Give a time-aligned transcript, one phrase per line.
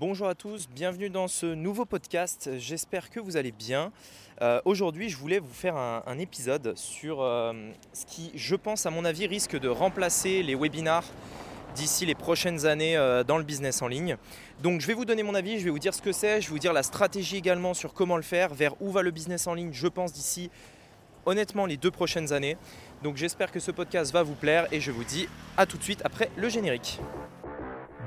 [0.00, 2.48] Bonjour à tous, bienvenue dans ce nouveau podcast.
[2.56, 3.92] J'espère que vous allez bien.
[4.40, 7.52] Euh, aujourd'hui, je voulais vous faire un, épisode sur euh,
[7.92, 11.04] ce qui, je pense, à mon avis, risque de remplacer les webinars
[11.74, 14.16] d'ici les prochaines années euh, dans le business en ligne.
[14.62, 16.46] Donc je vais vous donner mon avis, je vais vous dire ce que c'est, je
[16.46, 19.46] vais vous dire la stratégie également sur comment le faire, vers où va le business
[19.48, 20.50] en ligne, je pense, d'ici
[21.26, 22.56] honnêtement les deux prochaines années.
[23.02, 25.28] Donc j'espère que ce podcast va vous plaire et je vous dis
[25.58, 27.00] à tout de suite après le générique.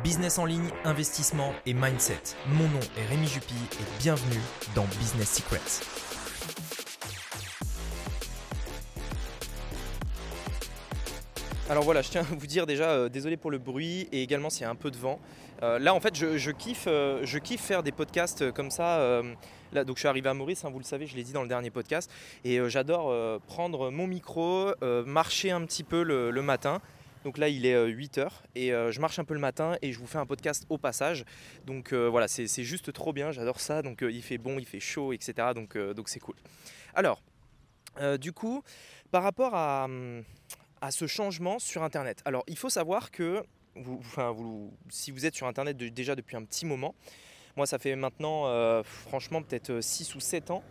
[0.04, 2.36] Business en ligne, investissement et mindset.
[2.50, 4.41] Mon nom est Rémi Jupy et bienvenue
[4.76, 5.80] dans Business Secrets.
[11.70, 14.50] Alors voilà, je tiens à vous dire déjà, euh, désolé pour le bruit et également
[14.50, 15.22] s'il y a un peu de vent.
[15.62, 19.22] Euh, là en fait, je, kiffe, euh, je kiffe faire des podcasts comme ça.
[19.72, 21.44] là, donc je suis arrivé à Maurice, hein, vous le savez, je l'ai dit dans
[21.44, 22.12] le dernier podcast.
[22.44, 24.74] Et j'adore prendre mon micro,
[25.05, 26.82] marcher un petit peu le matin
[27.23, 29.94] donc là, il est 8h euh, et euh, je marche un peu le matin et
[29.94, 31.23] je vous fais un podcast au passage.
[31.66, 33.82] Donc euh, voilà, c'est juste trop bien, j'adore ça.
[33.82, 35.49] Donc il fait bon, il fait chaud, etc.
[35.55, 36.35] Donc c'est cool.
[36.94, 37.21] Alors,
[38.20, 38.63] du coup,
[39.12, 39.88] par rapport à,
[40.90, 43.41] ce changement sur Internet, alors il faut savoir que
[43.76, 46.94] vous, si vous êtes sur Internet déjà depuis un petit moment,
[47.55, 50.63] moi ça fait maintenant franchement peut-être 6 ou 7 ans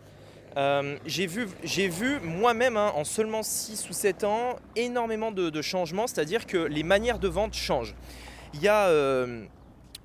[0.55, 6.07] euh, j'ai vu, vu moi-même hein, en seulement 6 ou 7 ans énormément de, changements,
[6.07, 7.95] c'est-à-dire que les manières de vente changent.
[8.53, 9.45] Il y a euh,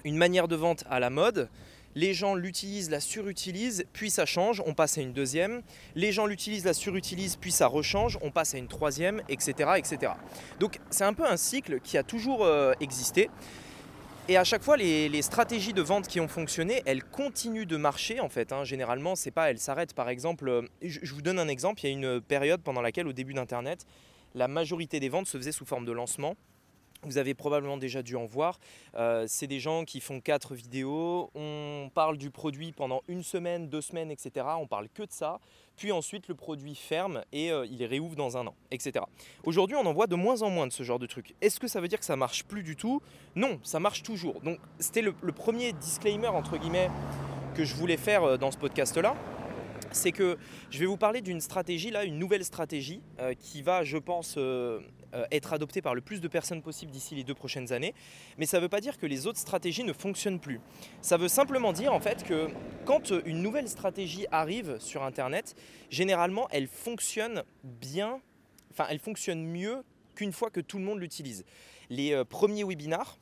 [0.04, 1.48] une manière de vente à la mode,
[1.94, 5.62] les gens l'utilisent, la surutilisent, puis ça change, on passe à une deuxième,
[5.94, 9.70] les gens l'utilisent, la surutilisent, puis ça rechange, on passe à une troisième, etc.
[9.76, 10.12] etc.
[10.60, 13.30] Donc c'est un peu un cycle qui a toujours euh, existé.
[14.30, 18.20] Et à chaque fois, les, stratégies de vente qui ont fonctionné, elles continuent de marcher
[18.20, 18.52] en fait.
[18.52, 18.62] Hein.
[18.62, 19.94] Généralement, c'est pas elles s'arrêtent.
[19.94, 21.80] Par exemple, euh, je, vous donne un exemple.
[21.82, 23.86] Il y a une période pendant laquelle, au début d'Internet,
[24.34, 26.36] la majorité des ventes se faisaient sous forme de lancement.
[27.04, 28.58] Vous avez probablement déjà dû en voir.
[28.96, 31.30] Euh, c'est des gens qui font quatre vidéos.
[31.34, 34.46] On parle du produit pendant une semaine, deux semaines, etc.
[34.58, 35.38] On parle que de ça.
[35.78, 39.04] Puis ensuite, le produit ferme et euh, il réouvre dans un an, etc.
[39.44, 41.36] Aujourd'hui, on en voit de moins en moins de ce genre de trucs.
[41.41, 43.00] Est-ce que ça veut dire que ça marche plus du tout?
[43.36, 44.41] Non, ça marche toujours.
[44.41, 46.91] Donc, c'était le, premier disclaimer entre guillemets
[47.54, 49.14] que je voulais faire euh, dans ce podcast-là
[49.91, 50.36] c'est que
[50.70, 54.34] je vais vous parler d'une stratégie, là, une nouvelle stratégie euh, qui va, je pense,
[55.14, 57.94] euh, euh, être adoptée par le plus de personnes possible d'ici les deux prochaines années.
[58.36, 60.60] Mais ça ne veut pas dire que les autres stratégies ne fonctionnent plus.
[61.02, 62.48] Ça veut simplement dire en fait que
[62.84, 65.56] quand une nouvelle stratégie arrive sur Internet,
[65.91, 68.20] généralement, elle fonctionne bien,
[68.70, 69.82] enfin, elle fonctionne mieux
[70.14, 71.44] qu'une fois que tout le monde l'utilise.
[71.91, 73.18] Les premiers webinars,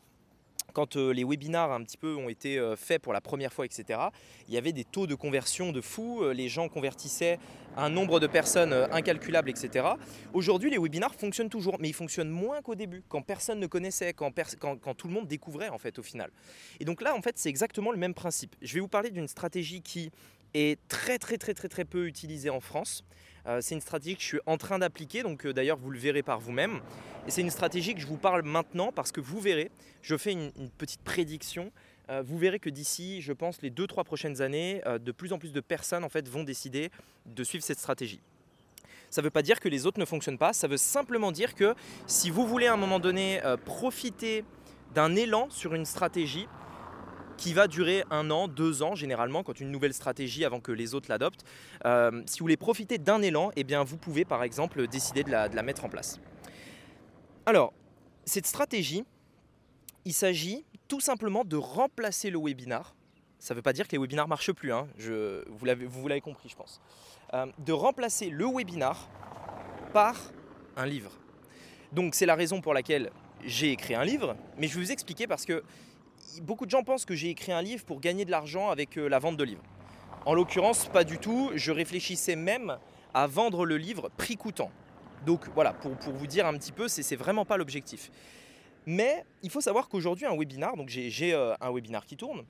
[0.76, 3.64] quand euh, les webinars un petit peu ont été euh, faits pour la première fois,
[3.64, 3.98] etc.,
[4.46, 7.38] il y avait des taux de conversion de fou, euh, les gens convertissaient
[7.78, 9.86] un nombre de personnes incalculable, etc.
[10.34, 14.12] Aujourd'hui, les webinars fonctionnent toujours, mais ils fonctionnent moins qu'au début, quand personne ne connaissait,
[14.12, 16.30] quand, quand, tout le monde découvrait en fait au final.
[16.78, 18.54] Et donc là, en fait, c'est exactement le même principe.
[18.60, 20.10] Je vais vous parler d'une stratégie qui
[20.52, 23.02] est très très très très très peu utilisée en France.
[23.46, 25.98] Euh, c'est une stratégie que je suis en train d'appliquer, donc euh, d'ailleurs vous le
[25.98, 26.80] verrez par vous-même.
[27.26, 29.70] Et c'est une stratégie que je vous parle maintenant parce que vous verrez,
[30.02, 31.70] je fais une, petite prédiction.
[32.08, 35.52] Euh, vous verrez que d'ici, je pense, les 2-3 prochaines années, de plus en plus
[35.52, 36.90] de personnes vont décider
[37.26, 38.20] de suivre cette stratégie.
[39.10, 41.54] Ça ne veut pas dire que les autres ne fonctionnent pas, ça veut simplement dire
[41.54, 41.74] que
[42.06, 44.44] si vous voulez à un moment donné profiter
[44.94, 46.48] d'un élan sur une stratégie,
[47.36, 50.94] qui va durer un an, deux ans généralement, quand une nouvelle stratégie avant que les
[50.94, 51.44] autres l'adoptent.
[51.84, 55.30] Euh, si vous voulez profiter d'un élan, eh bien vous pouvez par exemple décider de
[55.30, 56.20] la, mettre en place.
[57.44, 57.72] Alors,
[58.24, 59.04] cette stratégie,
[60.04, 62.94] il s'agit tout simplement de remplacer le webinar.
[63.38, 64.88] Ça ne veut pas dire que les webinars ne marchent plus, hein.
[64.96, 66.80] je, vous l'avez compris je pense.
[67.34, 69.08] Euh, de remplacer le webinar
[69.92, 70.16] par
[70.76, 71.12] un livre.
[71.92, 73.10] Donc c'est la raison pour laquelle
[73.44, 75.62] j'ai écrit un livre, mais je vais vous expliquer parce que
[76.42, 79.08] beaucoup de gens pensent que j'ai écrit un livre pour gagner de l'argent avec euh,
[79.08, 79.62] la vente de livres.
[80.24, 81.50] En l'occurrence, pas du tout.
[81.54, 82.78] Je réfléchissais même
[83.14, 84.70] à vendre le livre prix coûtant.
[85.24, 88.10] Donc voilà, pour, vous dire un petit peu, c'est vraiment pas l'objectif.
[88.86, 92.44] Mais il faut savoir qu'aujourd'hui, un webinar, donc j'ai euh, un webinar qui tourne,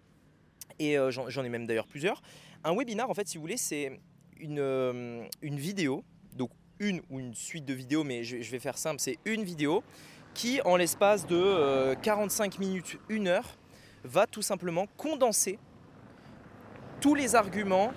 [0.78, 2.20] et euh, j'en ai même d'ailleurs plusieurs.
[2.64, 3.99] Un webinar, en fait, si vous voulez, c'est
[4.38, 6.50] une, vidéo, donc
[6.81, 9.82] une ou une suite de vidéos, mais je, je vais faire simple, c'est une vidéo
[10.34, 13.56] qui, en l'espace de 45 minutes, une heure,
[14.04, 15.58] va tout simplement condenser
[17.00, 17.93] tous les arguments,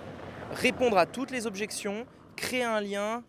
[0.52, 2.06] répondre à toutes les objections,
[2.36, 3.22] créer un lien,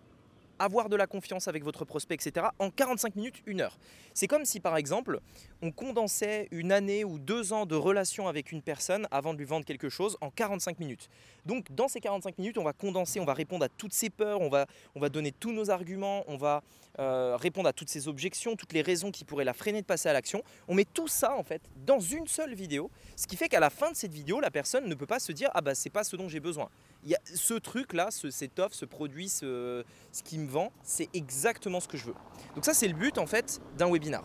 [0.59, 3.77] avoir de la confiance avec votre prospect, etc., en 45 minutes, une heure.
[4.13, 5.19] C'est comme si, par exemple,
[5.61, 9.45] on condensait une année ou deux ans de relation avec une personne avant de lui
[9.45, 11.09] vendre quelque chose en 45 minutes.
[11.45, 14.41] Donc, dans ces 45 minutes, on va condenser, on va répondre à toutes ses peurs,
[14.41, 14.65] on va,
[14.95, 16.63] on va donner tous nos arguments, on va
[16.99, 20.09] euh, répondre à toutes ses objections, toutes les raisons qui pourraient la freiner de passer
[20.09, 20.43] à l'action.
[20.67, 23.69] On met tout ça, en fait, dans une seule vidéo, ce qui fait qu'à la
[23.69, 26.03] fin de cette vidéo, la personne ne peut pas se dire Ah, bah, c'est pas
[26.03, 26.69] ce dont j'ai besoin.
[27.03, 30.71] Il y a ce truc-là, ce, cette offre, ce produit, ce, ce qui me vend,
[30.83, 32.15] c'est exactement ce que je veux.
[32.55, 34.23] Donc ça, c'est le but en fait d'un webinar.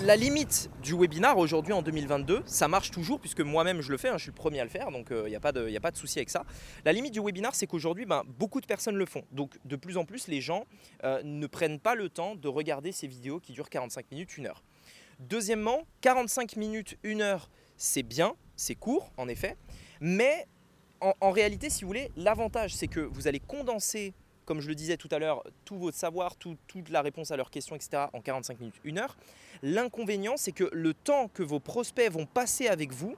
[0.00, 4.08] La limite du webinar aujourd'hui en 2022, ça marche toujours puisque moi-même je le fais,
[4.08, 5.76] hein, je suis le premier à le faire, donc il n'y a pas de, y
[5.76, 6.44] a pas de souci avec ça.
[6.84, 9.22] La limite du webinar, c'est qu'aujourd'hui, ben, beaucoup de personnes le font.
[9.30, 10.64] Donc de plus en plus, les gens
[11.04, 14.46] euh, ne prennent pas le temps de regarder ces vidéos qui durent 45 minutes, 1
[14.46, 14.64] heure.
[15.20, 19.56] Deuxièmement, 45 minutes, 1 heure, c'est bien, c'est court en effet,
[20.00, 20.46] mais
[21.20, 24.96] en, réalité, si vous voulez, l'avantage, c'est que vous allez condenser, comme je le disais
[24.96, 28.60] tout à l'heure, tout votre savoir, toute la réponse à leurs questions, etc., en 45
[28.60, 29.16] minutes, une heure.
[29.62, 33.16] L'inconvénient, c'est que le temps que vos prospects vont passer avec vous,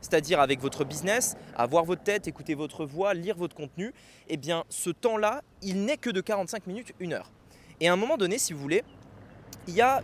[0.00, 3.92] c'est-à-dire avec votre business, à voir votre tête, écouter votre voix, lire votre contenu,
[4.28, 7.30] eh bien, ce temps-là, il n'est que de 45 minutes, une heure.
[7.80, 8.84] Et à un moment donné, si vous voulez,
[9.66, 10.02] il y a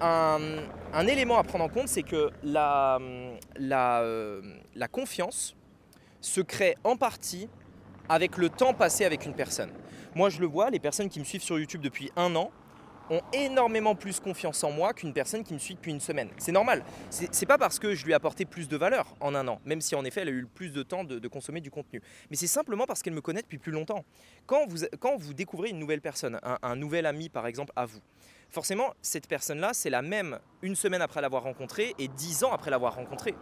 [0.00, 2.98] un, élément à prendre en compte, c'est que la,
[3.56, 4.40] la, euh,
[4.74, 5.54] la confiance,
[6.20, 7.48] se crée en partie
[8.08, 9.70] avec le temps passé avec une personne.
[10.14, 12.50] Moi, je le vois, les personnes qui me suivent sur YouTube depuis un an
[13.10, 16.28] ont énormément plus confiance en moi qu'une personne qui me suit depuis une semaine.
[16.36, 16.84] C'est normal.
[17.10, 19.80] C'est pas parce que je lui ai apporté plus de valeur en un an, même
[19.80, 22.02] si en effet elle a eu plus de temps de, consommer du contenu.
[22.30, 24.04] Mais c'est simplement parce qu'elle me connaît depuis plus longtemps.
[24.46, 28.00] Quand vous, découvrez une nouvelle personne, un, un nouvel ami par exemple à vous,
[28.50, 32.70] forcément cette personne-là, c'est la même une semaine après l'avoir rencontrée et dix ans après
[32.70, 33.34] l'avoir rencontrée.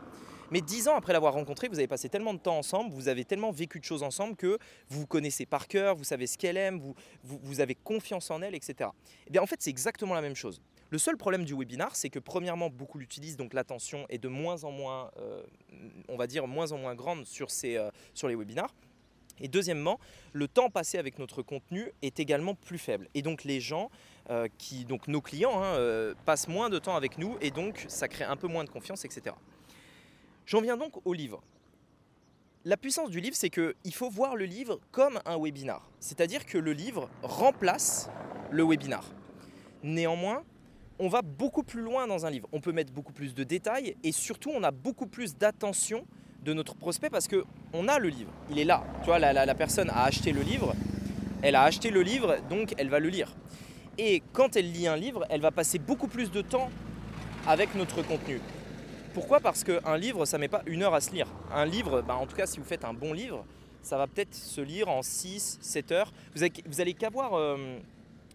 [0.52, 3.24] Mais dix ans après l'avoir rencontré, vous avez passé tellement de temps ensemble, vous avez
[3.24, 4.58] tellement vécu de choses ensemble que
[4.88, 6.94] vous vous connaissez par cœur, vous savez ce qu'elle aime, vous,
[7.24, 8.74] vous, avez confiance en elle, etc.
[8.80, 10.60] Et eh bien en fait, c'est exactement la même chose.
[10.90, 14.62] Le seul problème du webinar, c'est que premièrement, beaucoup l'utilisent, donc l'attention est de moins
[14.62, 15.42] en moins, euh,
[16.08, 18.72] on va dire, moins en moins grande sur, ces, euh, sur les webinars.
[19.40, 19.98] Et deuxièmement,
[20.32, 23.08] le temps passé avec notre contenu est également plus faible.
[23.14, 23.90] Et donc les gens,
[24.30, 28.06] euh, qui, donc nos clients, hein, passent moins de temps avec nous et donc ça
[28.08, 29.34] crée un peu moins de confiance, etc.
[30.46, 31.42] J'en viens donc au livre.
[32.64, 35.88] La puissance du livre, c'est qu'il faut voir le livre comme un webinar.
[36.00, 38.08] C'est-à-dire que le livre remplace
[38.50, 39.04] le webinar.
[39.82, 40.44] Néanmoins,
[40.98, 42.48] on va beaucoup plus loin dans un livre.
[42.52, 46.06] On peut mettre beaucoup plus de détails et surtout, on a beaucoup plus d'attention
[46.44, 48.32] de notre prospect parce qu'on a le livre.
[48.50, 48.84] Il est là.
[49.00, 50.74] Tu vois, la, personne a acheté le livre.
[51.42, 53.34] Elle a acheté le livre, donc elle va le lire.
[53.98, 56.70] Et quand elle lit un livre, elle va passer beaucoup plus de temps
[57.46, 58.40] avec notre contenu.
[59.16, 61.26] Pourquoi Parce qu'un livre, ça ne met pas une heure à se lire.
[61.50, 63.46] Un livre, bah, en tout cas si vous faites un bon livre,
[63.80, 66.12] ça va peut-être se lire en 6, 7 heures.
[66.34, 67.32] Vous, vous allez qu'avoir...
[67.32, 67.78] Euh,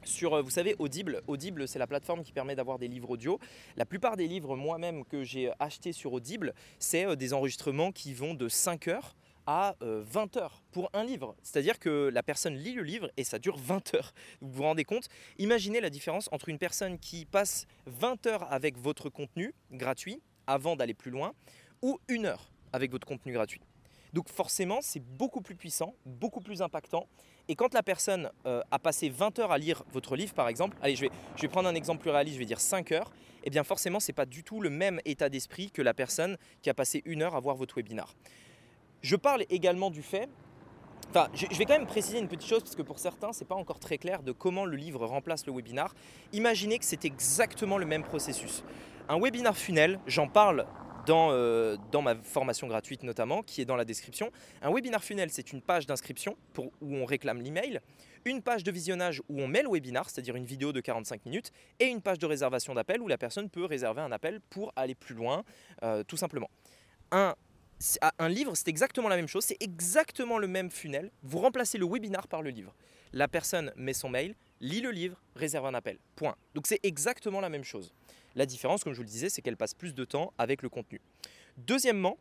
[0.03, 1.21] sur, euh, vous savez, Audible.
[1.27, 3.39] Audible, c'est la plateforme qui permet d'avoir des livres audio.
[3.77, 8.15] La plupart des livres moi-même que j'ai achetés sur Audible, c'est euh, des enregistrements qui
[8.15, 11.35] vont de 5 heures à 20 heures pour un livre.
[11.43, 14.13] C'est-à-dire que la personne lit le livre et ça dure 20 heures.
[14.39, 15.09] Vous vous rendez compte?
[15.37, 20.21] Imaginez la différence entre une personne qui passe 20 heures avec votre contenu gratuit
[20.51, 21.33] avant d'aller plus loin,
[21.81, 23.61] ou une heure avec votre contenu gratuit.
[24.13, 27.07] Donc forcément, c'est beaucoup plus puissant, beaucoup plus impactant.
[27.47, 30.77] Et quand la personne euh, a passé 20 heures à lire votre livre, par exemple,
[30.81, 33.11] allez, je vais, je prendre un exemple plus réaliste, je vais dire 5 heures,
[33.43, 36.37] eh bien forcément, ce n'est pas du tout le même état d'esprit que la personne
[36.61, 38.13] qui a passé une heure à voir votre webinar.
[39.01, 40.29] Je parle également du fait
[41.09, 43.55] Enfin, je, vais quand même préciser une petite chose parce que pour certains, c'est pas
[43.55, 45.93] encore très clair de comment le livre remplace le webinar.
[46.31, 48.63] Imaginez que c'est exactement le même processus.
[49.11, 50.65] Un webinar funnel, j'en parle
[51.05, 54.31] dans, euh, dans, ma formation gratuite notamment, qui est dans la description.
[54.61, 56.37] Un webinar funnel, c'est une page d'inscription
[56.79, 57.81] où on réclame l'email,
[58.23, 61.51] une page de visionnage où on met le webinar, c'est-à-dire une vidéo de 45 minutes,
[61.81, 64.95] et une page de réservation d'appel où la personne peut réserver un appel pour aller
[64.95, 65.43] plus loin,
[65.83, 66.49] euh, tout simplement.
[67.11, 67.35] Un
[67.99, 71.11] ah, un livre, c'est exactement la même chose, c'est exactement le même funnel.
[71.23, 72.75] Vous remplacez le webinar par le livre.
[73.11, 75.97] La personne met son mail, lit le livre, réserve un appel.
[76.15, 76.35] Point.
[76.53, 77.91] Donc c'est exactement la même chose.
[78.35, 80.69] La différence, comme je vous le disais, c'est qu'elle passe plus de temps avec le
[80.69, 81.01] contenu.
[81.57, 82.17] Deuxièmement,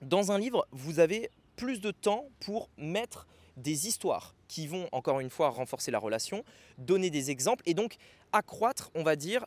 [0.00, 5.20] dans un livre, vous avez plus de temps pour mettre des histoires qui vont encore
[5.20, 6.44] une fois renforcer la relation,
[6.78, 7.96] donner des exemples et donc
[8.32, 9.46] accroître, on va dire,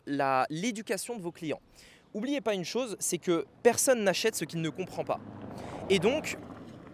[0.50, 1.60] l'éducation de vos clients.
[2.14, 5.20] Oubliez pas une chose, c'est que personne n'achète ce qu'il ne comprend pas.
[5.90, 6.38] Et donc,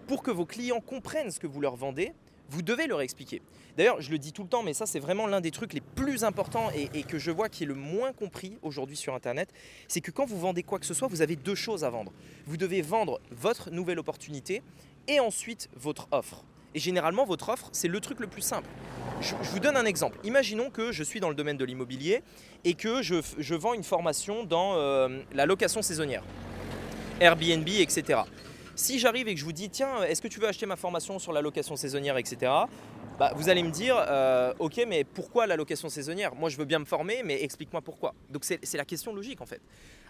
[0.06, 2.12] pour que vos clients comprennent ce que vous leur vendez,
[2.52, 3.40] vous devez leur expliquer.
[3.78, 5.80] D'ailleurs, je le dis tout le temps, mais ça c'est vraiment l'un des trucs les
[5.80, 9.48] plus importants et, que je vois qui est le moins compris aujourd'hui sur Internet,
[9.88, 12.12] c'est que quand vous vendez quoi que ce soit, vous avez deux choses à vendre.
[12.46, 14.62] Vous devez vendre votre nouvelle opportunité
[15.08, 16.44] et ensuite votre offre.
[16.74, 18.68] Et généralement, votre offre, c'est le truc le plus simple.
[19.20, 20.18] Je, vous donne un exemple.
[20.24, 22.22] Imaginons que je suis dans le domaine de l'immobilier
[22.64, 26.22] et que je, vends une formation dans euh, la location saisonnière,
[27.20, 28.20] Airbnb, etc.
[28.74, 31.18] Si j'arrive et que je vous dis, tiens, est-ce que tu veux acheter ma formation
[31.18, 32.50] sur la location saisonnière, etc.
[33.18, 36.34] Bah, vous allez me dire, euh, ok, mais pourquoi la location saisonnière?
[36.34, 38.14] Moi, je veux bien me former, mais explique-moi pourquoi.
[38.30, 39.60] Donc, c'est la question logique, en fait.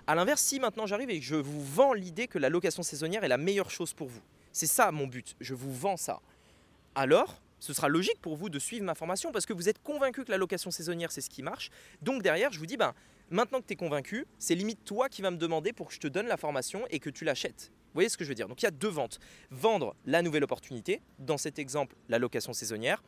[0.07, 3.25] A l'inverse, si maintenant j'arrive et que je vous vends l'idée que la location saisonnière
[3.25, 6.21] est la meilleure chose pour vous, c'est ça mon but, je vous vends ça.
[6.95, 10.25] Alors, ce sera logique pour vous de suivre ma formation parce que vous êtes convaincu
[10.25, 11.71] que la location saisonnière c'est ce qui marche.
[12.03, 12.93] Donc derrière, je vous dis, ben,
[13.31, 16.01] maintenant que tu es convaincu, c'est limite toi qui vas me demander pour que je
[16.01, 17.71] te donne la formation et que tu l'achètes.
[17.71, 18.49] Vous voyez ce que je veux dire?
[18.49, 19.19] Donc il y a deux ventes.
[19.51, 23.03] Vendre la nouvelle opportunité, dans cet exemple la location saisonnière,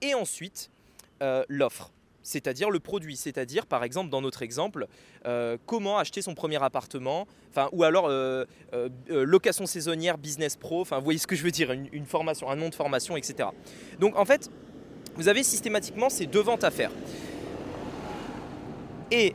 [0.00, 0.70] et ensuite
[1.22, 1.92] euh, l'offre
[2.28, 4.86] c'est-à-dire le produit, c'est-à-dire par exemple dans notre exemple,
[5.24, 7.26] euh, comment acheter son premier appartement,
[7.72, 8.44] ou alors euh,
[9.08, 12.68] location saisonnière, business pro, vous voyez ce que je veux dire, une, formation, un nom
[12.68, 13.48] de formation, etc.
[13.98, 14.50] Donc en fait,
[15.16, 16.90] vous avez systématiquement ces deux ventes à faire.
[19.10, 19.34] Et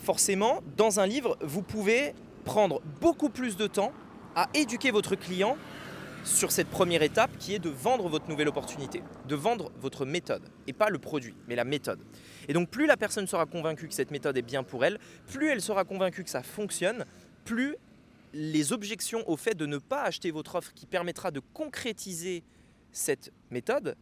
[0.00, 2.14] forcément, dans un livre, vous pouvez
[2.44, 3.92] prendre beaucoup plus de temps
[4.34, 5.56] à éduquer votre client
[6.24, 10.42] sur cette première étape qui est de vendre votre nouvelle opportunité, de vendre votre méthode,
[10.66, 12.00] et pas le produit, mais la méthode.
[12.48, 15.48] Et donc plus la personne sera convaincue que cette méthode est bien pour elle, plus
[15.48, 17.04] elle sera convaincue que ça fonctionne,
[17.44, 17.76] plus
[18.32, 22.44] les objections au fait de ne pas acheter votre offre qui permettra de concrétiser
[22.92, 23.96] cette méthode,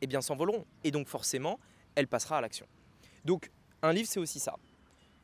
[0.00, 0.64] eh bien s'envoleront.
[0.84, 1.60] Et donc forcément,
[1.94, 2.66] elle passera à l'action.
[3.24, 3.50] Donc
[3.82, 4.56] un livre, c'est aussi ça.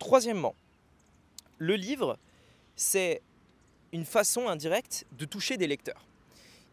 [0.02, 0.56] Troisièmement,
[1.58, 2.18] le livre,
[2.74, 3.22] c'est
[3.92, 6.08] une façon indirecte de toucher des lecteurs.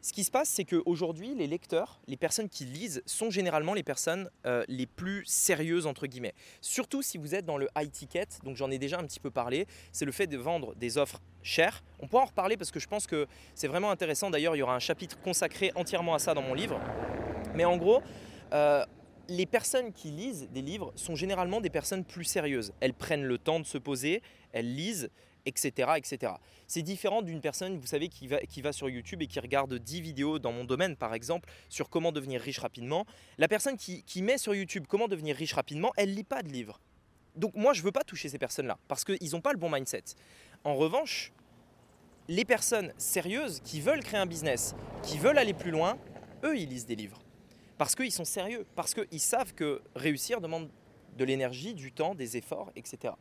[0.02, 3.84] Ce qui se passe, c'est qu'aujourd'hui, les lecteurs, les personnes qui lisent, sont généralement les
[3.84, 6.34] personnes euh, les plus sérieuses, entre guillemets.
[6.60, 9.30] Surtout si vous êtes dans le high ticket, donc j'en ai déjà un petit peu
[9.30, 11.84] parlé, c'est le fait de vendre des offres chères.
[12.00, 14.32] On pourra en reparler parce que je pense que c'est vraiment intéressant.
[14.32, 16.82] D'ailleurs, il y aura un chapitre consacré entièrement à ça dans mon livre.
[17.54, 18.02] Mais en gros,
[18.54, 18.84] euh,
[19.30, 22.74] les personnes qui lisent des livres sont généralement des personnes plus sérieuses.
[22.80, 24.22] Elles prennent le temps de se poser,
[24.52, 25.10] elles lisent,
[25.46, 25.92] etc.
[25.96, 26.34] etc.
[26.68, 30.40] C'est différent d'une personne, vous savez, qui va, sur YouTube et qui regarde 10 vidéos
[30.40, 33.06] dans mon domaine, par exemple, sur comment devenir riche rapidement.
[33.38, 36.50] La personne qui, met sur YouTube comment devenir riche rapidement, elle ne lit pas de
[36.50, 36.80] livres.
[37.36, 39.70] Donc moi, je ne veux pas toucher ces personnes-là, parce qu'ils n'ont pas le bon
[39.70, 40.04] mindset.
[40.64, 41.32] En revanche,
[42.28, 45.98] les personnes sérieuses qui veulent créer un business, qui veulent aller plus loin,
[46.44, 47.22] eux, ils lisent des livres.
[47.80, 50.70] Parce qu'ils sont sérieux, parce qu'ils savent que réussir demande
[51.18, 53.14] de l'énergie, du temps, des efforts, etc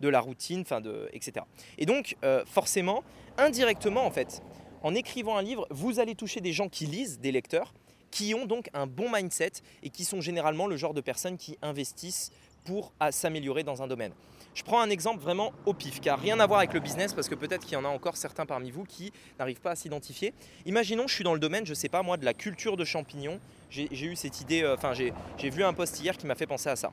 [0.00, 1.46] de la routine, enfin de, etc.
[1.78, 3.02] Et donc, euh, forcément,
[3.38, 4.42] indirectement, en fait,
[4.82, 7.72] en écrivant un livre, vous allez toucher des gens qui lisent, des lecteurs,
[8.10, 11.58] qui ont donc un bon mindset et qui sont généralement le genre de personnes qui
[11.62, 12.30] investissent
[12.64, 14.12] pour s'améliorer dans un domaine.
[14.54, 17.12] Je prends un exemple vraiment au pif, qui n'a rien à voir avec le business,
[17.12, 19.76] parce que peut-être qu'il y en a encore certains parmi vous qui n'arrivent pas à
[19.76, 20.32] s'identifier.
[20.64, 22.84] Imaginons, je suis dans le domaine, je ne sais pas moi, de la culture de
[22.84, 23.38] champignons.
[23.70, 26.68] J'ai eu cette idée, euh, enfin j'ai vu un post hier qui m'a fait penser
[26.68, 26.92] à ça.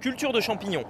[0.00, 0.84] Culture de champignons.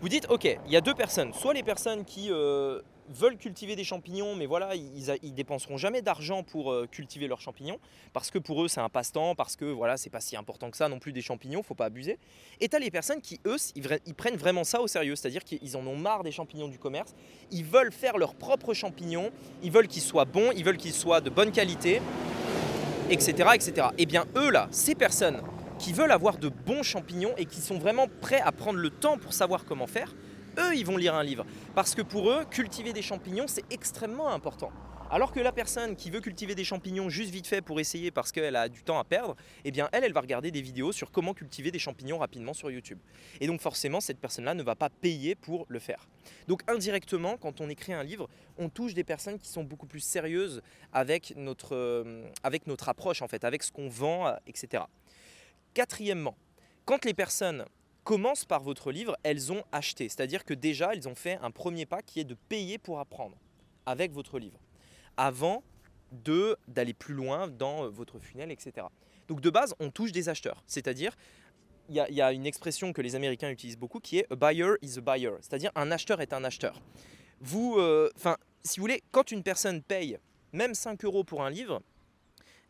[0.00, 1.32] Vous dites, ok, il y a deux personnes.
[1.32, 6.42] Soit les personnes qui euh, veulent cultiver des champignons, mais voilà, ils, dépenseront jamais d'argent
[6.42, 7.78] pour euh, cultiver leurs champignons,
[8.12, 10.76] parce que pour eux c'est un passe-temps, parce que voilà, c'est pas si important que
[10.76, 12.18] ça non plus des champignons, faut pas abuser.
[12.60, 15.86] Et as les personnes qui, eux, ils, prennent vraiment ça au sérieux, c'est-à-dire qu'ils en
[15.86, 17.14] ont marre des champignons du commerce,
[17.50, 19.30] ils veulent faire leurs propres champignons,
[19.62, 22.00] ils veulent qu'ils soient bons, ils veulent qu'ils soient de bonne qualité,
[23.10, 23.50] etc.
[23.54, 23.72] etc.
[23.98, 25.40] Et eh bien eux là, ces personnes
[25.78, 29.16] qui veulent avoir de bons champignons et qui sont vraiment prêts à prendre le temps
[29.16, 30.14] pour savoir comment faire,
[30.58, 31.46] eux, ils vont lire un livre.
[31.74, 34.72] Parce que pour eux, cultiver des champignons, c'est extrêmement important.
[35.10, 38.30] Alors que la personne qui veut cultiver des champignons juste vite fait pour essayer parce
[38.30, 41.32] qu'elle a du temps à perdre, eh bien elle, va regarder des vidéos sur comment
[41.32, 42.98] cultiver des champignons rapidement sur YouTube.
[43.40, 46.06] Et donc forcément, cette personne-là ne va pas payer pour le faire.
[46.46, 50.00] Donc indirectement, quand on écrit un livre, on touche des personnes qui sont beaucoup plus
[50.00, 50.60] sérieuses
[50.92, 54.84] avec notre, euh, avec notre approche, en fait, avec ce qu'on vend, euh, etc.
[55.72, 56.36] Quatrièmement,
[56.84, 57.64] quand les personnes
[58.04, 60.10] commencent par votre livre, elles ont acheté.
[60.10, 63.38] C'est-à-dire que déjà, elles ont fait un premier pas qui est de payer pour apprendre
[63.86, 64.58] avec votre livre,
[65.18, 65.62] avant
[66.68, 68.86] d'aller plus loin dans euh, votre funnel, etc.
[69.26, 70.64] Donc de base, on touche des acheteurs.
[70.66, 71.14] C'est-à-dire,
[71.90, 74.98] il y, a une expression que les Américains utilisent beaucoup qui est a buyer is
[74.98, 75.32] a buyer.
[75.40, 76.80] C'est-à-dire un acheteur est un acheteur.
[77.40, 80.18] Vous, euh, enfin, si vous voulez, quand une personne paye
[80.52, 81.80] même 5 euros pour un livre,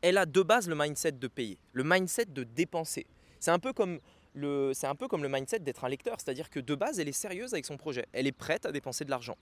[0.02, 3.06] elle a de base le mindset de payer, le mindset de dépenser.
[3.40, 3.98] C'est un peu comme
[4.34, 7.12] c'est un peu comme le mindset d'être un lecteur, c'est-à-dire que de base, elle est
[7.12, 9.36] sérieuse avec son projet, elle est prête à dépenser de l'argent.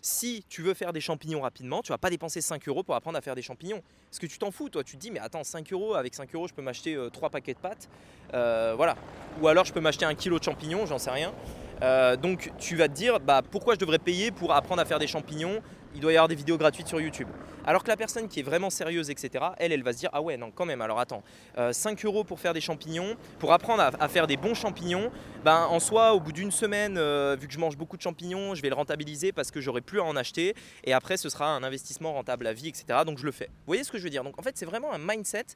[0.00, 3.18] Si tu veux faire des champignons rapidement, tu vas pas dépenser 5 euros pour apprendre
[3.18, 3.82] à faire des champignons.
[4.08, 4.84] Parce que tu t'en fous, toi.
[4.84, 7.30] Tu te dis, mais attends, 5 euros, avec 5 euros, je peux m'acheter 3 euh,
[7.30, 7.88] paquets de pâtes.
[8.32, 8.96] Euh, voilà.
[9.40, 11.34] Ou alors, je peux m'acheter un kilo de champignons, j'en sais rien.
[11.82, 14.98] Euh, donc tu vas te dire bah, pourquoi je devrais payer pour apprendre à faire
[14.98, 15.62] des champignons
[15.94, 17.28] il doit y avoir des vidéos gratuites sur YouTube.
[17.64, 20.22] Alors que la personne qui est vraiment sérieuse, etc., elle, elle va se dire Ah
[20.22, 21.22] ouais, non, quand même, alors attends,
[21.70, 25.10] 5 euh, euros pour faire des champignons, pour apprendre à, faire des bons champignons,
[25.44, 28.54] ben, en soi, au bout d'une semaine, euh, vu que je mange beaucoup de champignons,
[28.54, 30.54] je vais le rentabiliser parce que j'aurai plus à en acheter,
[30.84, 33.46] et après, ce sera un investissement rentable à vie, etc., donc je le fais.
[33.46, 34.24] Vous voyez ce que je veux dire?
[34.24, 35.46] Donc en fait, c'est vraiment un mindset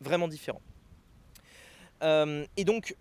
[0.00, 0.62] vraiment différent.
[2.02, 2.96] Euh, et donc,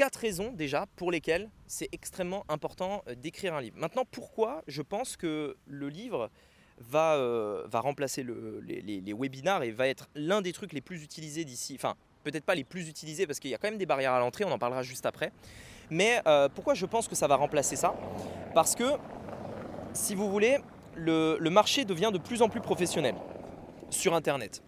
[0.00, 3.76] quatre raisons déjà pour lesquelles c'est extrêmement important euh, d'écrire un livre.
[3.78, 6.30] Maintenant, pourquoi je pense que le livre
[6.78, 11.74] va, euh, remplacer les, webinars et va être l'un des trucs les plus utilisés d'ici,
[11.74, 14.20] enfin peut-être pas les plus utilisés parce qu'il y a quand même des barrières à
[14.20, 15.32] l'entrée, on en parlera juste après.
[15.90, 17.94] Mais euh, pourquoi je pense que ça va remplacer ça?
[18.54, 18.96] Parce que,
[19.92, 20.60] si vous voulez,
[20.96, 23.16] le marché devient de plus en plus professionnel
[23.90, 24.62] sur Internet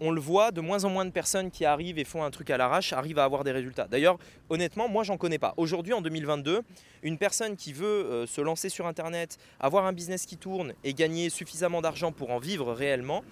[0.00, 2.50] on le voit, de moins en moins de personnes qui arrivent et font un truc
[2.50, 3.86] à l'arrache arrivent à avoir des résultats.
[3.88, 4.18] D'ailleurs,
[4.50, 5.54] honnêtement, moi, j'en connais pas.
[5.56, 6.62] Aujourd'hui, en 2022,
[7.02, 10.94] une personne qui veut euh, se lancer sur Internet, avoir un business qui tourne et
[10.94, 13.22] gagner suffisamment d'argent pour en vivre réellement,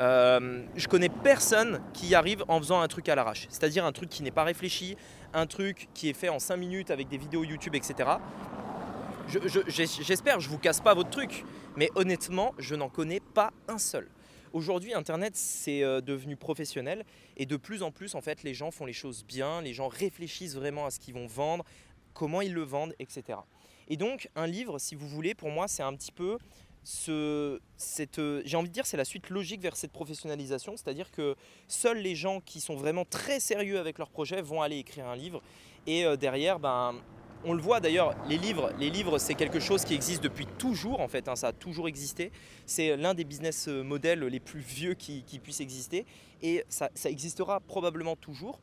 [0.00, 3.46] euh, je connais personne qui arrive en faisant un truc à l'arrache.
[3.48, 4.96] C'est-à-dire un truc qui n'est pas réfléchi,
[5.32, 8.10] un truc qui est fait en 5 minutes avec des vidéos YouTube, etc.
[9.68, 11.44] J'espère, je, je vous casse pas votre truc,
[11.76, 14.08] mais honnêtement, je n'en connais pas un seul.
[14.52, 17.04] Aujourd'hui, Internet, c'est euh, devenu professionnel
[17.36, 19.88] et de plus en plus, en fait, les gens font les choses bien, les gens
[19.88, 21.64] réfléchissent vraiment à ce qu'ils vont vendre,
[22.14, 23.38] comment ils le vendent, etc.
[23.88, 26.38] Et donc, un livre, si vous voulez, pour moi, c'est un petit peu
[26.86, 31.10] ce, cette, euh, j'ai envie de dire, c'est la suite logique vers cette professionnalisation, c'est-à-dire
[31.10, 31.34] que
[31.66, 35.16] seuls les gens qui sont vraiment très sérieux avec leur projet vont aller écrire un
[35.16, 35.42] livre
[35.86, 36.94] et euh, derrière, ben,
[37.46, 41.28] on le voit d'ailleurs, les livres, c'est quelque chose qui existe depuis toujours en fait,
[41.28, 42.32] hein, ça a toujours existé.
[42.66, 46.06] C'est l'un des business euh, models les plus vieux qui, puissent exister
[46.42, 48.60] et ça, existera probablement toujours.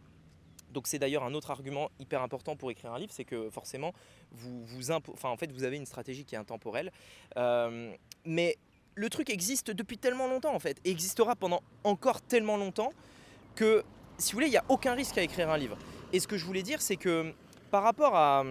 [0.71, 3.93] Donc c'est d'ailleurs un autre argument hyper important pour écrire un livre, c'est que forcément
[4.31, 6.91] vous, vous enfin, en fait, vous avez une stratégie qui est intemporelle.
[7.37, 7.93] Euh,
[8.25, 8.57] mais
[8.95, 12.91] le truc existe depuis tellement longtemps en fait, et existera pendant encore tellement longtemps
[13.55, 13.83] que
[14.17, 15.77] si vous voulez, il n'y a aucun risque à écrire un livre.
[16.11, 17.33] Et ce que je voulais dire, c'est que
[17.73, 18.43] par rapport à,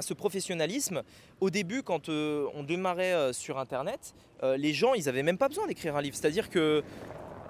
[0.00, 1.02] ce professionnalisme,
[1.42, 5.36] au début, quand euh, on démarrait euh, sur Internet, euh, les gens, ils n'avaient même
[5.36, 6.16] pas besoin d'écrire un livre.
[6.16, 6.82] C'est-à-dire que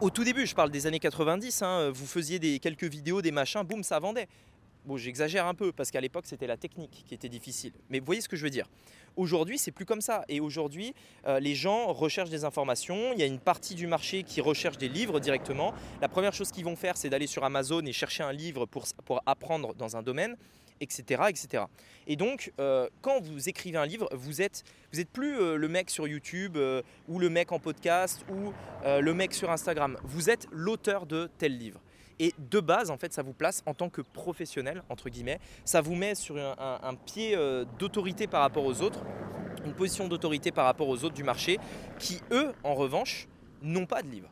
[0.00, 3.30] au tout début, je parle des années 90, hein, vous faisiez des, quelques vidéos, des
[3.30, 4.26] machins, boum, ça vendait.
[4.84, 7.72] Bon, j'exagère un peu parce qu'à l'époque, c'était la technique qui était difficile.
[7.88, 8.66] Mais vous voyez ce que je veux dire
[9.14, 10.24] Aujourd'hui, c'est plus comme ça.
[10.28, 10.94] Et aujourd'hui,
[11.40, 13.12] les gens recherchent des informations.
[13.12, 15.74] Il y a une partie du marché qui recherche des livres directement.
[16.00, 18.86] La première chose qu'ils vont faire, c'est d'aller sur Amazon et chercher un livre pour,
[19.04, 20.36] pour apprendre dans un domaine
[20.80, 21.22] etc.
[21.28, 21.64] etc.
[22.06, 24.64] Et donc, euh, quand vous écrivez un livre, vous êtes,
[25.12, 28.52] plus euh, le mec sur YouTube euh, ou le mec en podcast ou
[28.84, 29.96] le mec sur Instagram.
[30.04, 31.80] Vous êtes l'auteur de tel livre.
[32.18, 35.38] Et de base, en fait, ça vous place en tant que professionnel, entre guillemets.
[35.64, 37.36] Ça vous met sur un, un pied
[37.78, 39.00] d'autorité par rapport aux autres,
[39.64, 41.58] une position d'autorité par rapport aux autres du marché,
[41.98, 43.26] qui, eux, en revanche,
[43.62, 44.30] n'ont pas de livre.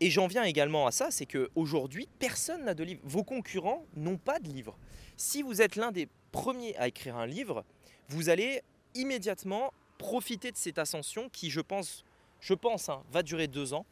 [0.00, 3.00] Et j'en viens également à ça, c'est qu'aujourd'hui, personne n'a de livre.
[3.04, 4.78] Vos concurrents n'ont pas de livre.
[5.20, 7.62] Si vous êtes l'un des premiers à écrire un livre,
[8.08, 8.62] vous allez
[8.94, 12.04] immédiatement profiter de cette ascension qui, je pense,
[12.88, 13.84] hein, va durer deux ans.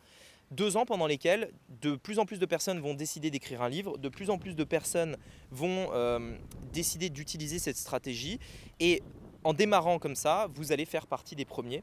[0.52, 1.50] Deux ans pendant lesquels
[1.82, 4.56] de plus en plus de personnes vont décider d'écrire un livre, de plus en plus
[4.56, 5.18] de personnes
[5.50, 6.34] vont euh,
[6.72, 8.40] décider d'utiliser cette stratégie.
[8.80, 9.02] Et
[9.44, 11.82] en démarrant comme ça, vous allez faire partie des premiers.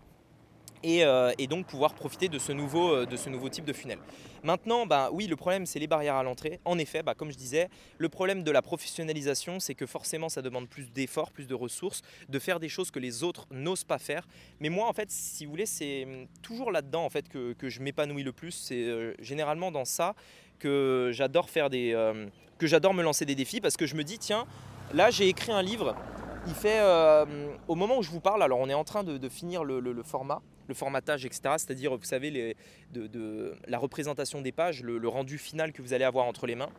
[0.86, 3.98] Euh, et, donc pouvoir profiter de ce nouveau, euh, de ce nouveau type de funnel.
[4.44, 6.60] Maintenant, bah, oui, le problème, c'est les barrières à l'entrée.
[6.66, 10.42] En effet, bah, comme je disais, le problème de la professionnalisation, c'est que forcément, ça
[10.42, 13.98] demande plus d'efforts, plus de ressources, de faire des choses que les autres n'osent pas
[13.98, 14.28] faire.
[14.60, 17.82] Mais moi, en fait, si vous voulez, c'est hum, toujours là-dedans en fait, que, je
[17.82, 18.52] m'épanouis le plus.
[18.52, 20.14] C'est euh, généralement dans ça
[20.60, 21.92] que j'adore faire des,
[22.58, 24.46] que j'adore me lancer des défis parce que je me dis, tiens,
[24.94, 25.96] là, j'ai écrit un livre.
[26.48, 26.80] Il fait,
[27.68, 30.42] au moment où je vous parle, alors on est en train de, finir le format,
[30.68, 31.42] le formatage, etc.
[31.58, 32.56] C'est-à-dire, vous savez,
[33.68, 36.70] la représentation des pages, le, rendu final que vous allez avoir entre les mains.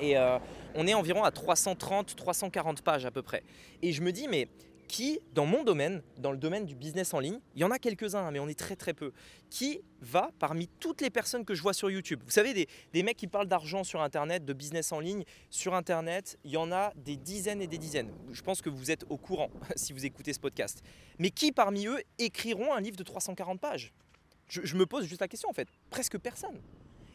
[0.00, 0.38] Et euh,
[0.74, 3.42] on est environ à 330, 340 pages à peu près.
[3.82, 4.48] Et je me dis, mais
[4.88, 7.78] qui, dans mon domaine, dans le domaine du business en ligne, il y en a
[7.78, 9.12] quelques-uns, hein, mais on est très très peu,
[9.50, 12.20] qui va parmi toutes les personnes que je vois sur YouTube.
[12.24, 16.38] Vous savez, des, mecs qui parlent d'argent sur Internet, de business en ligne, sur Internet,
[16.42, 18.10] il y en a des dizaines et des dizaines.
[18.32, 20.82] Je pense que vous êtes au courant si vous écoutez ce podcast.
[21.18, 23.92] Mais qui parmi eux écriront un livre de 340 pages?
[24.48, 25.68] Je, je me pose juste la question en fait.
[25.90, 26.58] Presque personne.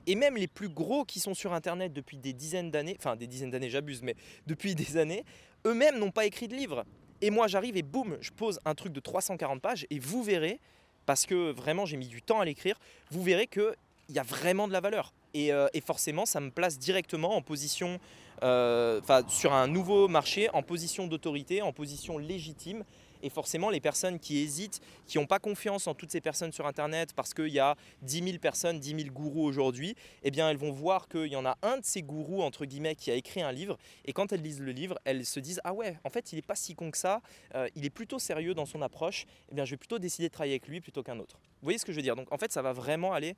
[0.05, 3.27] Et même les plus gros qui sont sur Internet depuis des dizaines d'années, enfin des
[3.27, 5.23] dizaines d'années j'abuse, mais depuis des années,
[5.65, 6.85] eux-mêmes n'ont pas écrit de livre.
[7.23, 10.59] Et moi, j'arrive et boum, je pose un truc de 340 pages et vous verrez,
[11.05, 12.77] parce que vraiment j'ai mis du temps à l'écrire,
[13.11, 13.73] vous verrez qu'il
[14.09, 15.13] y a vraiment de la valeur.
[15.33, 17.97] Et, et forcément, ça me place directement en position,
[18.41, 22.83] sur un nouveau marché, en position d'autorité, en position légitime
[23.23, 26.67] et forcément, les personnes qui hésitent, qui n'ont pas confiance en toutes ces personnes sur
[26.67, 30.57] Internet parce qu'il y a 10 000 personnes, 10 000 gourous aujourd'hui, eh bien, elles
[30.57, 33.41] vont voir qu'il y en a un de ces gourous, entre guillemets, qui a écrit
[33.41, 33.77] un livre.
[34.05, 36.41] Et quand elles lisent le livre, elles se disent Ah ouais, en fait, il n'est
[36.41, 37.21] pas si con que ça,
[37.55, 39.25] euh, il est plutôt sérieux dans son approche.
[39.49, 41.37] Eh bien, je vais plutôt décider de travailler avec lui plutôt qu'un autre.
[41.39, 42.15] Vous voyez ce que je veux dire?
[42.15, 43.35] Donc, en fait, ça va vraiment aller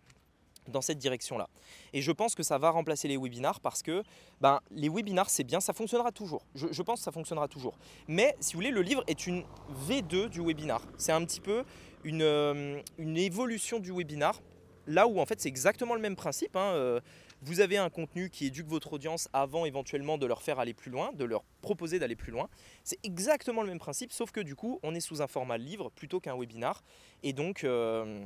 [0.68, 1.50] dans cette direction-là.
[1.94, 4.04] Et je pense que ça va remplacer les webinars parce que
[4.42, 6.46] ben, les webinars, c'est bien, ça fonctionnera toujours.
[6.56, 7.78] Je, pense que ça fonctionnera toujours.
[8.08, 9.44] Mais si vous voulez, le livre est une
[9.88, 10.82] V2 du webinar.
[10.98, 11.64] C'est un petit peu
[12.04, 14.42] une, euh, une, évolution du webinar.
[14.88, 16.56] Là où en fait c'est exactement le même principe.
[16.56, 17.00] Hein, euh,
[17.42, 20.92] vous avez un contenu qui éduque votre audience avant éventuellement de leur faire aller plus
[20.92, 22.50] loin, de leur proposer d'aller plus loin.
[22.84, 25.90] C'est exactement le même principe, sauf que du coup on est sous un format livre
[25.90, 26.84] plutôt qu'un webinar.
[27.24, 27.64] Et donc...
[27.64, 28.26] Euh,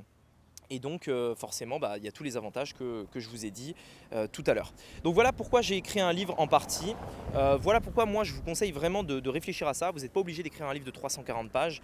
[0.70, 3.52] et donc euh, forcément, bah, il y a tous les avantages que, je vous ai
[3.52, 3.76] dit
[4.14, 4.74] euh, tout à l'heure.
[5.04, 6.96] Donc voilà pourquoi j'ai écrit un livre en partie.
[7.36, 9.92] Euh, voilà pourquoi moi je vous conseille vraiment de, réfléchir à ça.
[9.92, 11.82] Vous n'êtes pas obligé d'écrire un livre de 340 pages.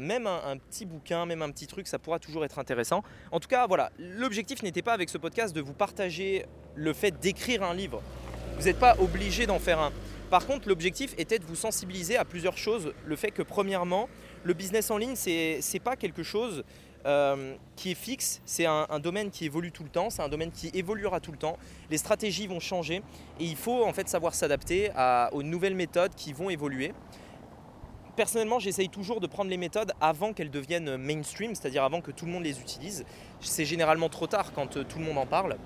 [0.00, 3.02] même un, petit bouquin, même un petit truc, ça pourra toujours être intéressant.
[3.30, 7.12] En tout cas, voilà, l'objectif n'était pas avec ce podcast de vous partager le fait
[7.18, 8.02] d'écrire un livre.
[8.58, 9.92] Vous n'êtes pas obligé d'en faire un.
[10.30, 12.92] Par contre, l'objectif était de vous sensibiliser à plusieurs choses.
[13.06, 14.08] Le fait que premièrement,
[14.44, 16.64] le business en ligne, c'est pas quelque chose
[17.06, 20.50] euh, qui est fixe, c'est un, domaine qui évolue tout le temps, c'est un domaine
[20.50, 21.56] qui évoluera tout le temps.
[21.90, 23.02] Les stratégies vont changer
[23.40, 24.90] et il faut en fait savoir s'adapter
[25.32, 26.92] aux nouvelles méthodes qui vont évoluer.
[28.18, 32.26] Personnellement, j'essaye toujours de prendre les méthodes avant qu'elles deviennent mainstream, c'est-à-dire avant que tout
[32.26, 33.04] le monde les utilise.
[33.38, 35.56] C'est généralement trop tard quand euh, tout le monde en parle.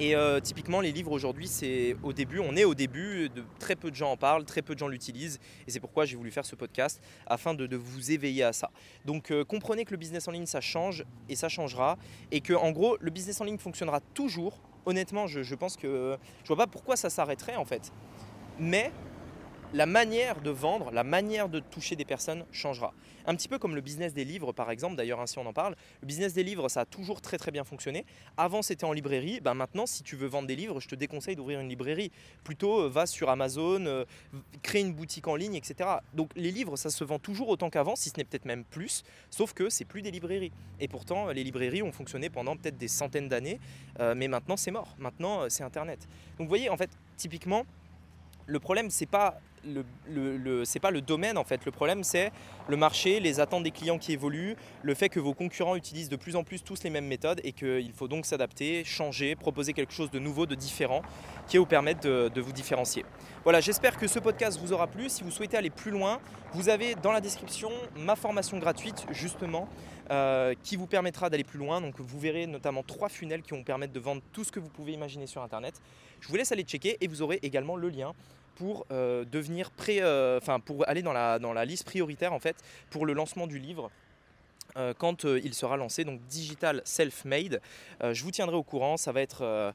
[0.00, 3.30] Et euh, typiquement, les livres aujourd'hui, c'est au début, on est au début,
[3.60, 5.38] très peu de gens en parlent, très peu de gens l'utilisent.
[5.68, 8.70] Et c'est pourquoi j'ai voulu faire ce podcast, afin de, vous éveiller à ça.
[9.04, 11.96] Donc euh, comprenez que le business en ligne, ça change et ça changera.
[12.32, 14.60] Et que en gros, le business en ligne fonctionnera toujours.
[14.86, 17.92] Honnêtement, je, je pense que je vois pas pourquoi ça s'arrêterait en fait.
[18.58, 18.92] Mais
[19.74, 22.94] la manière de vendre, la manière de toucher des personnes changera.
[23.26, 25.74] Un petit peu comme le business des livres par exemple, d'ailleurs ainsi on en parle.
[26.00, 28.06] Le business des livres ça a toujours très très bien fonctionné.
[28.36, 31.34] Avant c'était en librairie, ben maintenant si tu veux vendre des livres, je te déconseille
[31.34, 32.12] d'ouvrir une librairie.
[32.44, 34.04] Plutôt euh, va sur Amazon, euh,
[34.62, 35.90] crée une boutique en ligne, etc.
[36.12, 39.02] Donc les livres ça se vend toujours autant qu'avant, si ce n'est peut-être même plus,
[39.28, 40.52] sauf que c'est plus des librairies.
[40.78, 43.58] Et pourtant les librairies ont fonctionné pendant peut-être des centaines d'années,
[43.98, 44.94] euh, mais maintenant c'est mort.
[44.98, 46.06] Maintenant c'est Internet.
[46.38, 47.66] Donc vous voyez en fait typiquement
[48.46, 51.64] le problème c'est pas le, pas le domaine en fait.
[51.64, 52.30] Le problème, c'est
[52.68, 56.16] le marché, les attentes des clients qui évoluent, le fait que vos concurrents utilisent de
[56.16, 59.92] plus en plus tous les mêmes méthodes et qu'il faut donc s'adapter, changer, proposer quelque
[59.92, 61.02] chose de nouveau, de différent,
[61.48, 63.04] qui vous permettre de, vous différencier.
[63.42, 65.08] Voilà, j'espère que ce podcast vous aura plu.
[65.08, 66.20] Si vous souhaitez aller plus loin,
[66.52, 69.68] vous avez dans la description ma formation gratuite justement.
[70.10, 71.80] Euh, qui vous permettra d'aller plus loin.
[71.80, 74.68] Donc vous verrez notamment trois funnels qui vont permettre de vendre tout ce que vous
[74.68, 75.80] pouvez imaginer sur Internet.
[76.20, 78.12] Je vous laisse aller checker et vous aurez également le lien
[78.54, 82.56] pour euh, devenir euh, enfin pour aller dans la, dans la liste prioritaire en fait
[82.90, 83.90] pour le lancement du livre.
[84.76, 87.60] Euh, quand il sera lancé, donc Digital Self-Made.
[88.02, 89.72] je vous tiendrai au courant, ça va être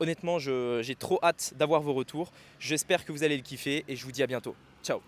[0.00, 2.32] honnêtement, j'ai trop hâte d'avoir vos retours.
[2.58, 4.56] J'espère que vous allez le kiffer et je vous dis à bientôt.
[4.82, 5.00] Ciao